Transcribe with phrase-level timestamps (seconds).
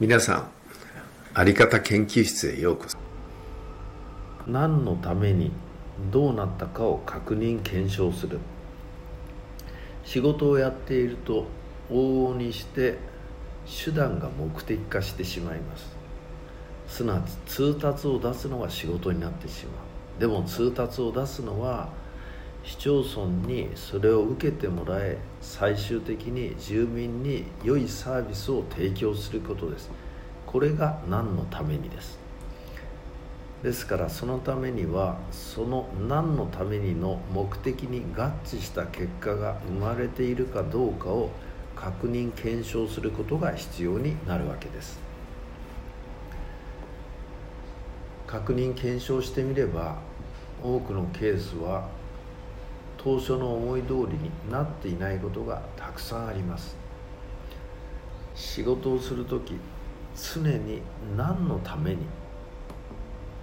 [0.00, 0.50] 皆さん
[1.34, 2.96] あり方研究室へようこそ。
[4.46, 5.50] 何のために
[6.12, 8.38] どうなったかを確認検証する。
[10.04, 11.46] 仕事をやっていると
[11.90, 12.96] 往々にして
[13.84, 15.96] 手段が目的化してしまいます。
[16.86, 19.72] すなわち通達を出すのが仕事になってしま
[20.16, 20.20] う。
[20.20, 21.88] でも通達を出すのは
[22.68, 29.90] 市町村にそれを受けてもらえ最終的に住民に良いサービスを提供することです。
[30.44, 32.18] これが何のためにです。
[33.62, 41.30] ですからそのためにはその何のためにの目的に合致した結果が生まれているかどうかを
[41.74, 45.00] 確認検証することが必要になるわけです。
[48.26, 49.96] 確認検証してみれば
[50.62, 51.88] 多くのケースは
[52.98, 56.76] 当初の思い通りになっていないことがたくさんあります。
[58.34, 59.54] 仕事をする時
[60.14, 60.82] 常に
[61.16, 61.98] 何のために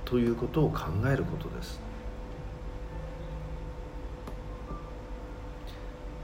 [0.03, 1.79] ということを考えることです。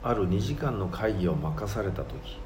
[0.02, 2.38] ある2時間の会議を任された時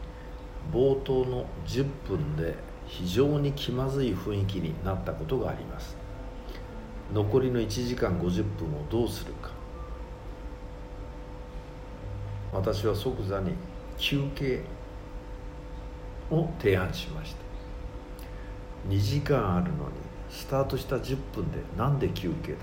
[0.73, 2.55] 冒頭の10分で
[2.87, 5.97] 非常に気まずい雰囲気になったことがあります。
[7.13, 9.56] 残りの1時間50分をどうするか。
[12.57, 13.53] 私は即座に
[13.99, 14.63] 休憩
[16.31, 17.39] を提案しました。
[18.89, 19.93] 2時間あるのに
[20.31, 22.59] スタートした10分で何で休憩だ？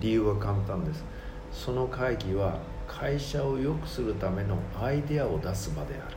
[0.00, 1.04] 理由は簡単です。
[1.52, 6.16] その会議は会社を良くするためのアイデアを出す場である。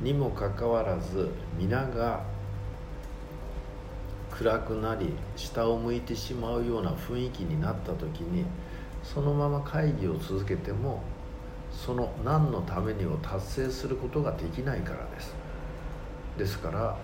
[0.00, 2.22] にもかかわらず皆が
[4.30, 8.44] 暗くなり下を向いてしまうような雰囲気になった時に
[9.02, 11.02] そのまま会議を続けても
[11.72, 15.34] その何のためにを達成することができないからです。
[16.36, 16.96] ですから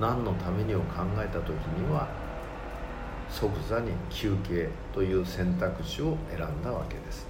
[0.00, 2.08] 何のためにを考えた時には
[3.30, 7.26] 即座に休憩という選択肢を選んだわけです。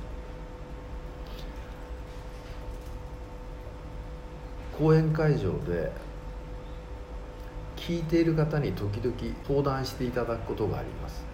[4.78, 5.90] 講演会場で
[7.76, 11.24] 聞いている方に時々登壇していただくことがあります。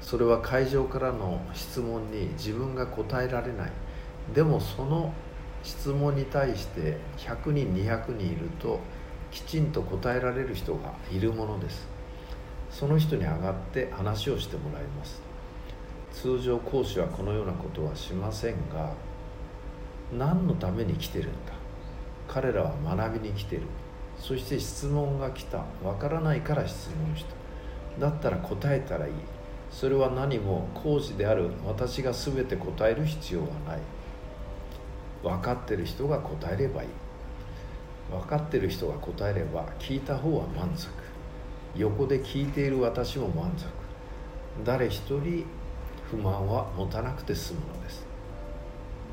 [0.00, 3.72] それは会場からの質問に自分が答えられない。
[4.34, 5.12] でもその
[5.62, 8.80] 質問に対して100人200人いると
[9.30, 11.86] きちんと答えられる人がいるものです。
[12.70, 15.20] その人に上がって話をしてもらいます。
[16.12, 18.92] 通常講師はこのようなことはしませんが
[20.16, 21.52] 何のために来てるんだ？
[22.26, 23.62] 彼らは学びに来てる。
[24.18, 25.64] そして質問が来た。
[25.82, 27.24] わからないから質問し
[27.98, 28.06] た。
[28.06, 29.12] だったら答えたらいい。
[29.70, 33.80] それは何も講師である私が全て答える必要はない。
[35.22, 36.88] 分かってる人が答えればいい。
[38.10, 40.90] 分かってる人が答えれば聞いた方は満足。
[41.76, 43.66] 横で聞いている私も満足。
[44.64, 45.46] 誰一人
[46.10, 48.04] 不満は持たなくて済むのです。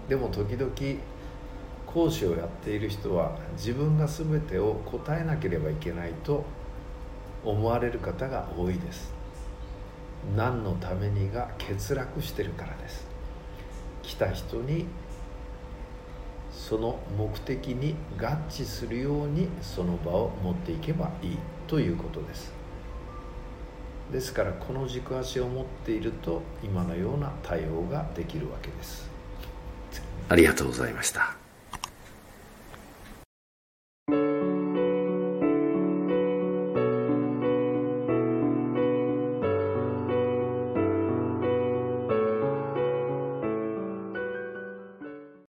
[0.10, 0.72] でも時々
[1.86, 6.44] 講師をやっている人は自分が全てを答えなければいけないと
[7.46, 9.17] 思われる方が多いです。
[10.36, 13.08] 何のためにが欠落してるからです。
[14.04, 14.86] 来た人に
[16.52, 21.38] その目的に合致するようにその場を持っていけばいい
[21.68, 22.52] ということです。
[24.12, 29.10] ですからこの軸足を持っていると今のような対応ができるわけです。
[30.30, 31.47] ありがとうございました。